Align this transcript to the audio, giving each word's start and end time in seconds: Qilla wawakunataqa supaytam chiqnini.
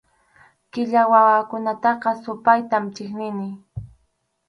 Qilla 0.73 1.01
wawakunataqa 1.11 2.09
supaytam 2.23 2.83
chiqnini. 2.95 3.49